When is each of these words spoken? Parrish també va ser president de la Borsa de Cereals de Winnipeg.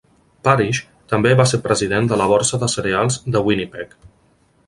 Parrish 0.45 0.79
també 1.13 1.33
va 1.41 1.45
ser 1.51 1.59
president 1.67 2.09
de 2.13 2.19
la 2.21 2.27
Borsa 2.33 2.59
de 2.63 2.71
Cereals 2.77 3.19
de 3.37 3.43
Winnipeg. 3.49 3.97